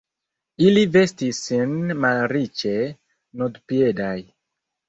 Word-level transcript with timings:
Ili 0.67 0.85
vestis 0.95 1.41
sin 1.49 1.75
malriĉe, 2.05 2.73
nudpiedaj. 3.43 4.19